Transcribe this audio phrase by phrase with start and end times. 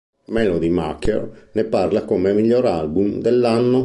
[0.35, 3.79] Melody Maker ne parla come "miglior album dell'anno".